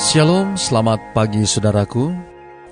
Shalom, 0.00 0.56
selamat 0.56 1.12
pagi 1.12 1.44
saudaraku. 1.44 2.08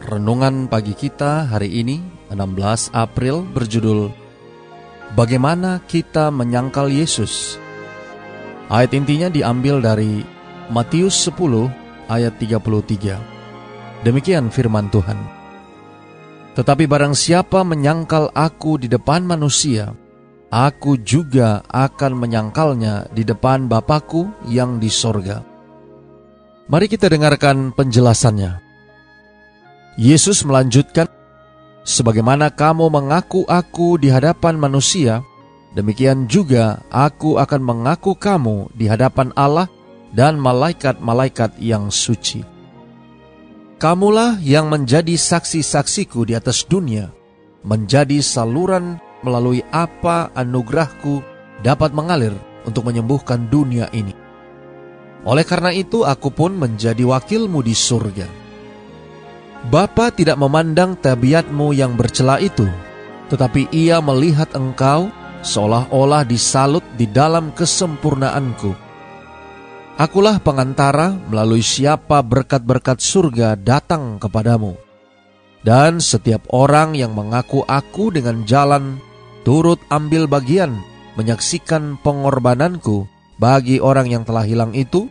Renungan 0.00 0.64
pagi 0.64 0.96
kita 0.96 1.44
hari 1.44 1.84
ini 1.84 2.00
16 2.32 2.88
April 2.96 3.44
berjudul 3.44 4.08
Bagaimana 5.12 5.84
kita 5.84 6.32
menyangkal 6.32 6.88
Yesus. 6.88 7.60
Ayat 8.72 8.96
intinya 8.96 9.28
diambil 9.28 9.84
dari 9.84 10.24
Matius 10.72 11.20
10 11.28 11.68
ayat 12.08 12.32
33. 12.40 14.08
Demikian 14.08 14.48
firman 14.48 14.88
Tuhan. 14.88 15.20
Tetapi 16.56 16.88
barang 16.88 17.12
siapa 17.12 17.60
menyangkal 17.60 18.32
aku 18.32 18.80
di 18.80 18.88
depan 18.88 19.28
manusia, 19.28 19.92
aku 20.48 20.96
juga 21.04 21.60
akan 21.68 22.24
menyangkalnya 22.24 23.12
di 23.12 23.20
depan 23.20 23.68
Bapakku 23.68 24.48
yang 24.48 24.80
di 24.80 24.88
sorga. 24.88 25.47
Mari 26.68 26.84
kita 26.84 27.08
dengarkan 27.08 27.72
penjelasannya. 27.72 28.60
Yesus 29.96 30.44
melanjutkan, 30.44 31.08
Sebagaimana 31.88 32.52
kamu 32.52 32.92
mengaku 32.92 33.48
aku 33.48 33.96
di 33.96 34.12
hadapan 34.12 34.60
manusia, 34.60 35.24
demikian 35.72 36.28
juga 36.28 36.84
aku 36.92 37.40
akan 37.40 37.64
mengaku 37.64 38.12
kamu 38.12 38.68
di 38.76 38.84
hadapan 38.84 39.32
Allah 39.32 39.72
dan 40.12 40.36
malaikat-malaikat 40.36 41.56
yang 41.56 41.88
suci. 41.88 42.44
Kamulah 43.80 44.36
yang 44.44 44.68
menjadi 44.68 45.16
saksi-saksiku 45.16 46.28
di 46.28 46.36
atas 46.36 46.68
dunia, 46.68 47.08
menjadi 47.64 48.20
saluran 48.20 49.00
melalui 49.24 49.64
apa 49.72 50.28
anugerahku 50.36 51.24
dapat 51.64 51.96
mengalir 51.96 52.36
untuk 52.68 52.84
menyembuhkan 52.84 53.48
dunia 53.48 53.88
ini. 53.96 54.27
Oleh 55.26 55.42
karena 55.42 55.74
itu 55.74 56.06
aku 56.06 56.30
pun 56.30 56.54
menjadi 56.54 57.02
wakilmu 57.02 57.62
di 57.64 57.74
surga. 57.74 58.28
Bapa 59.66 60.14
tidak 60.14 60.38
memandang 60.38 60.94
tabiatmu 60.94 61.74
yang 61.74 61.98
bercela 61.98 62.38
itu, 62.38 62.70
tetapi 63.26 63.66
ia 63.74 63.98
melihat 63.98 64.54
engkau 64.54 65.10
seolah-olah 65.42 66.22
disalut 66.22 66.86
di 66.94 67.10
dalam 67.10 67.50
kesempurnaanku. 67.50 68.72
Akulah 69.98 70.38
pengantara 70.38 71.10
melalui 71.26 71.58
siapa 71.58 72.22
berkat-berkat 72.22 73.02
surga 73.02 73.58
datang 73.58 74.22
kepadamu. 74.22 74.78
Dan 75.66 75.98
setiap 75.98 76.46
orang 76.54 76.94
yang 76.94 77.18
mengaku 77.18 77.66
aku 77.66 78.14
dengan 78.14 78.46
jalan 78.46 79.02
turut 79.42 79.82
ambil 79.90 80.30
bagian 80.30 80.78
menyaksikan 81.18 81.98
pengorbananku 81.98 83.10
bagi 83.38 83.78
orang 83.78 84.10
yang 84.10 84.26
telah 84.26 84.42
hilang 84.44 84.74
itu 84.74 85.06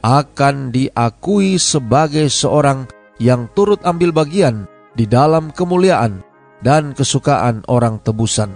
akan 0.00 0.72
diakui 0.72 1.60
sebagai 1.60 2.32
seorang 2.32 2.88
yang 3.20 3.52
turut 3.52 3.84
ambil 3.84 4.16
bagian 4.16 4.64
di 4.96 5.04
dalam 5.04 5.52
kemuliaan 5.52 6.24
dan 6.64 6.96
kesukaan 6.96 7.60
orang 7.68 8.00
tebusan. 8.00 8.48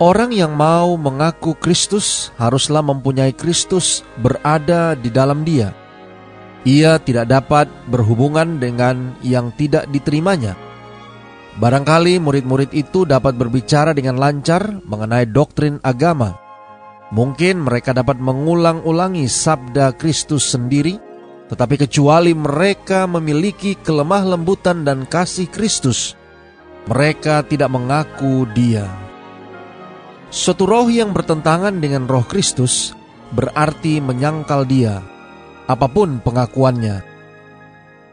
Orang 0.00 0.32
yang 0.32 0.56
mau 0.56 0.96
mengaku 0.96 1.58
Kristus 1.58 2.32
haruslah 2.40 2.80
mempunyai 2.80 3.36
Kristus 3.36 4.06
berada 4.16 4.96
di 4.96 5.10
dalam 5.12 5.44
dia. 5.44 5.74
Ia 6.64 7.02
tidak 7.02 7.28
dapat 7.28 7.66
berhubungan 7.90 8.62
dengan 8.62 9.18
yang 9.20 9.50
tidak 9.58 9.90
diterimanya. 9.90 10.54
Barangkali 11.58 12.22
murid-murid 12.22 12.70
itu 12.70 13.02
dapat 13.02 13.34
berbicara 13.34 13.90
dengan 13.90 14.22
lancar 14.22 14.78
mengenai 14.86 15.26
doktrin 15.26 15.82
agama 15.82 16.47
Mungkin 17.08 17.64
mereka 17.64 17.96
dapat 17.96 18.20
mengulang-ulangi 18.20 19.24
sabda 19.32 19.96
Kristus 19.96 20.52
sendiri, 20.52 21.00
tetapi 21.48 21.80
kecuali 21.80 22.36
mereka 22.36 23.08
memiliki 23.08 23.72
kelemah 23.80 24.36
lembutan 24.36 24.84
dan 24.84 25.08
kasih 25.08 25.48
Kristus, 25.48 26.12
mereka 26.84 27.40
tidak 27.48 27.72
mengaku 27.72 28.44
Dia. 28.52 28.84
Suatu 30.28 30.68
roh 30.68 30.92
yang 30.92 31.16
bertentangan 31.16 31.80
dengan 31.80 32.04
roh 32.04 32.28
Kristus 32.28 32.92
berarti 33.32 34.04
menyangkal 34.04 34.68
Dia, 34.68 35.00
apa 35.64 35.88
pun 35.88 36.20
pengakuannya. 36.20 37.00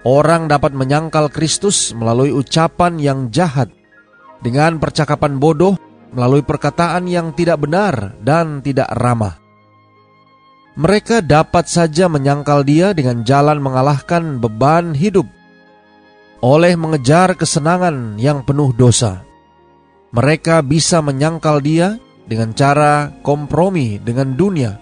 Orang 0.08 0.48
dapat 0.48 0.72
menyangkal 0.72 1.28
Kristus 1.28 1.92
melalui 1.92 2.32
ucapan 2.32 2.96
yang 2.96 3.28
jahat, 3.28 3.68
dengan 4.40 4.80
percakapan 4.80 5.36
bodoh 5.36 5.76
melalui 6.16 6.42
perkataan 6.42 7.06
yang 7.12 7.36
tidak 7.36 7.60
benar 7.62 8.16
dan 8.24 8.64
tidak 8.64 8.88
ramah. 8.96 9.36
Mereka 10.76 11.24
dapat 11.24 11.68
saja 11.68 12.08
menyangkal 12.08 12.64
dia 12.64 12.92
dengan 12.92 13.24
jalan 13.24 13.60
mengalahkan 13.60 14.40
beban 14.40 14.96
hidup 14.96 15.28
oleh 16.44 16.76
mengejar 16.76 17.36
kesenangan 17.36 18.20
yang 18.20 18.44
penuh 18.44 18.76
dosa. 18.76 19.24
Mereka 20.12 20.64
bisa 20.64 21.00
menyangkal 21.00 21.64
dia 21.64 22.00
dengan 22.26 22.52
cara 22.52 23.14
kompromi 23.22 24.02
dengan 24.02 24.34
dunia, 24.34 24.78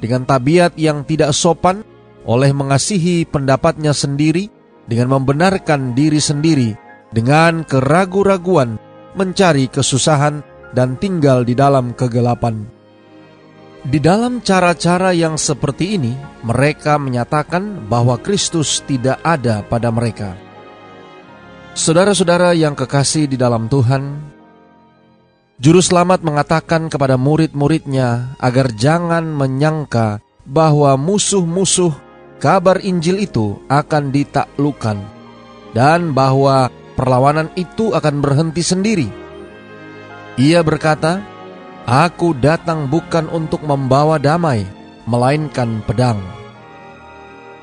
dengan 0.00 0.24
tabiat 0.24 0.74
yang 0.76 1.04
tidak 1.04 1.32
sopan, 1.36 1.84
oleh 2.26 2.50
mengasihi 2.50 3.22
pendapatnya 3.24 3.94
sendiri, 3.94 4.50
dengan 4.90 5.14
membenarkan 5.18 5.94
diri 5.94 6.18
sendiri, 6.18 6.74
dengan 7.14 7.62
keragu-raguan, 7.62 8.78
mencari 9.14 9.70
kesusahan, 9.70 10.42
dan 10.72 10.98
tinggal 10.98 11.46
di 11.46 11.52
dalam 11.52 11.92
kegelapan. 11.92 12.66
Di 13.86 14.02
dalam 14.02 14.42
cara-cara 14.42 15.14
yang 15.14 15.38
seperti 15.38 15.94
ini, 15.94 16.10
mereka 16.42 16.98
menyatakan 16.98 17.86
bahwa 17.86 18.18
Kristus 18.18 18.82
tidak 18.82 19.22
ada 19.22 19.62
pada 19.62 19.94
mereka. 19.94 20.34
Saudara-saudara 21.76 22.50
yang 22.56 22.74
kekasih 22.74 23.30
di 23.30 23.38
dalam 23.38 23.70
Tuhan, 23.70 24.34
Juru 25.62 25.78
Selamat 25.78 26.26
mengatakan 26.26 26.90
kepada 26.90 27.14
murid-muridnya 27.14 28.34
agar 28.42 28.74
jangan 28.74 29.22
menyangka 29.22 30.18
bahwa 30.42 30.98
musuh-musuh 30.98 31.94
kabar 32.42 32.82
Injil 32.82 33.22
itu 33.22 33.60
akan 33.70 34.12
ditaklukkan 34.12 34.98
dan 35.72 36.10
bahwa 36.12 36.68
perlawanan 36.96 37.52
itu 37.56 37.92
akan 37.92 38.20
berhenti 38.20 38.60
sendiri 38.60 39.08
ia 40.36 40.60
berkata, 40.60 41.24
Aku 41.86 42.34
datang 42.34 42.90
bukan 42.90 43.30
untuk 43.30 43.62
membawa 43.62 44.18
damai, 44.18 44.66
melainkan 45.06 45.80
pedang. 45.86 46.18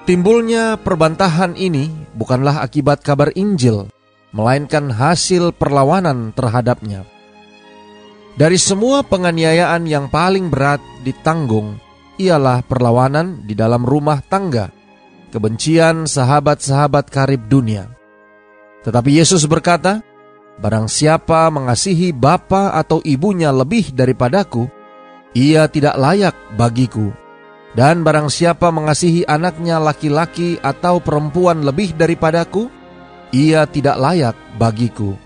Timbulnya 0.08 0.80
perbantahan 0.80 1.56
ini 1.60 1.92
bukanlah 2.16 2.64
akibat 2.64 3.04
kabar 3.04 3.36
Injil, 3.36 3.92
melainkan 4.32 4.92
hasil 4.92 5.56
perlawanan 5.56 6.32
terhadapnya. 6.32 7.04
Dari 8.40 8.58
semua 8.58 9.06
penganiayaan 9.06 9.86
yang 9.86 10.08
paling 10.08 10.48
berat 10.48 10.82
ditanggung, 11.06 11.78
ialah 12.18 12.64
perlawanan 12.66 13.46
di 13.46 13.54
dalam 13.54 13.86
rumah 13.86 14.24
tangga, 14.26 14.72
kebencian 15.30 16.10
sahabat-sahabat 16.10 17.12
karib 17.12 17.46
dunia. 17.52 17.92
Tetapi 18.88 19.10
Yesus 19.20 19.46
berkata, 19.46 20.02
Barang 20.62 20.86
siapa 20.86 21.50
mengasihi 21.50 22.14
bapa 22.14 22.78
atau 22.78 23.02
ibunya 23.02 23.50
lebih 23.50 23.90
daripadaku, 23.90 24.70
ia 25.34 25.66
tidak 25.66 25.98
layak 25.98 26.38
bagiku. 26.54 27.10
Dan 27.74 28.06
barang 28.06 28.30
siapa 28.30 28.70
mengasihi 28.70 29.26
anaknya 29.26 29.82
laki-laki 29.82 30.62
atau 30.62 31.02
perempuan 31.02 31.66
lebih 31.66 31.98
daripadaku, 31.98 32.70
ia 33.34 33.66
tidak 33.66 33.98
layak 33.98 34.38
bagiku. 34.62 35.18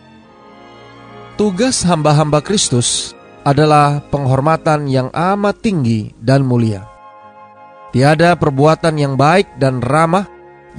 Tugas 1.36 1.84
hamba-hamba 1.84 2.40
Kristus 2.40 3.12
adalah 3.44 4.00
penghormatan 4.10 4.88
yang 4.88 5.12
amat 5.12 5.60
tinggi 5.60 6.16
dan 6.24 6.48
mulia. 6.48 6.88
Tiada 7.92 8.40
perbuatan 8.40 8.96
yang 8.96 9.20
baik 9.20 9.60
dan 9.60 9.84
ramah 9.84 10.28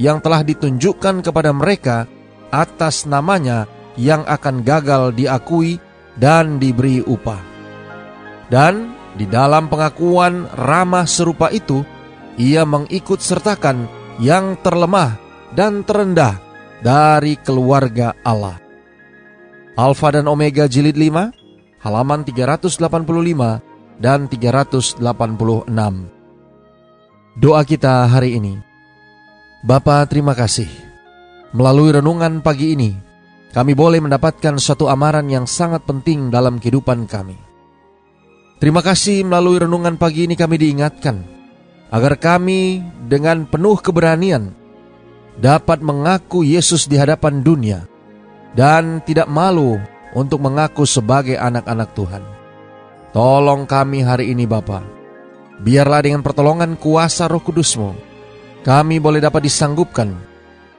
yang 0.00 0.24
telah 0.24 0.40
ditunjukkan 0.40 1.20
kepada 1.20 1.52
mereka 1.52 2.08
atas 2.48 3.04
namanya 3.04 3.68
yang 3.98 4.22
akan 4.24 4.62
gagal 4.62 5.12
diakui 5.18 5.82
dan 6.14 6.62
diberi 6.62 7.02
upah. 7.02 7.42
Dan 8.48 8.94
di 9.18 9.26
dalam 9.26 9.66
pengakuan 9.66 10.46
ramah 10.54 11.04
serupa 11.04 11.50
itu, 11.50 11.82
ia 12.38 12.62
mengikut 12.62 13.18
sertakan 13.18 13.90
yang 14.22 14.54
terlemah 14.62 15.18
dan 15.52 15.82
terendah 15.82 16.38
dari 16.78 17.34
keluarga 17.42 18.14
Allah. 18.22 18.62
Alfa 19.74 20.14
dan 20.14 20.26
Omega 20.30 20.70
jilid 20.70 20.94
5, 20.94 21.82
halaman 21.82 22.22
385 22.22 23.98
dan 23.98 24.30
386. 24.30 24.98
Doa 27.38 27.62
kita 27.62 28.06
hari 28.10 28.38
ini. 28.38 28.58
Bapa 29.62 30.02
terima 30.10 30.34
kasih. 30.34 30.66
Melalui 31.54 31.94
renungan 31.94 32.42
pagi 32.42 32.74
ini, 32.74 33.07
kami 33.58 33.74
boleh 33.74 33.98
mendapatkan 33.98 34.54
suatu 34.54 34.86
amaran 34.86 35.26
yang 35.26 35.42
sangat 35.42 35.82
penting 35.82 36.30
dalam 36.30 36.62
kehidupan 36.62 37.10
kami. 37.10 37.34
Terima 38.62 38.86
kasih 38.86 39.26
melalui 39.26 39.58
renungan 39.58 39.98
pagi 39.98 40.30
ini 40.30 40.38
kami 40.38 40.62
diingatkan 40.62 41.26
agar 41.90 42.14
kami 42.22 42.78
dengan 43.10 43.50
penuh 43.50 43.74
keberanian 43.82 44.54
dapat 45.42 45.82
mengaku 45.82 46.46
Yesus 46.46 46.86
di 46.86 47.02
hadapan 47.02 47.42
dunia 47.42 47.82
dan 48.54 49.02
tidak 49.02 49.26
malu 49.26 49.74
untuk 50.14 50.38
mengaku 50.38 50.86
sebagai 50.86 51.34
anak-anak 51.34 51.90
Tuhan. 51.98 52.22
Tolong 53.10 53.66
kami 53.66 54.06
hari 54.06 54.38
ini 54.38 54.46
Bapa. 54.46 54.86
Biarlah 55.58 56.06
dengan 56.06 56.22
pertolongan 56.22 56.78
kuasa 56.78 57.26
roh 57.26 57.42
kudusmu, 57.42 57.90
kami 58.62 59.02
boleh 59.02 59.18
dapat 59.18 59.50
disanggupkan 59.50 60.14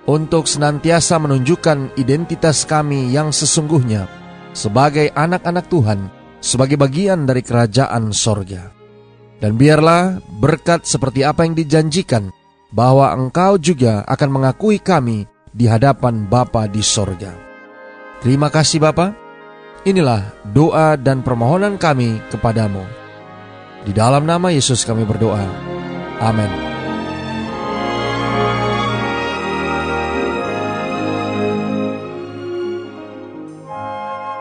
untuk 0.07 0.47
senantiasa 0.47 1.19
menunjukkan 1.19 1.99
identitas 1.99 2.63
kami 2.63 3.11
yang 3.11 3.33
sesungguhnya 3.33 4.07
sebagai 4.53 5.11
anak-anak 5.13 5.65
Tuhan 5.67 5.99
sebagai 6.39 6.79
bagian 6.79 7.27
dari 7.27 7.43
kerajaan 7.43 8.15
sorga. 8.15 8.71
Dan 9.39 9.55
biarlah 9.55 10.19
berkat 10.39 10.83
seperti 10.83 11.23
apa 11.23 11.47
yang 11.47 11.55
dijanjikan, 11.55 12.27
bahwa 12.69 13.09
engkau 13.15 13.55
juga 13.55 14.03
akan 14.05 14.29
mengakui 14.35 14.77
kami 14.83 15.25
di 15.55 15.65
hadapan 15.65 16.27
Bapa 16.27 16.67
di 16.67 16.83
sorga. 16.83 17.33
Terima 18.19 18.51
kasih 18.51 18.83
Bapa. 18.83 19.15
Inilah 19.87 20.35
doa 20.51 20.99
dan 20.99 21.23
permohonan 21.23 21.79
kami 21.79 22.19
kepadamu. 22.27 22.83
Di 23.87 23.95
dalam 23.95 24.27
nama 24.27 24.51
Yesus 24.51 24.83
kami 24.83 25.07
berdoa. 25.07 25.47
Amin. 26.19 26.78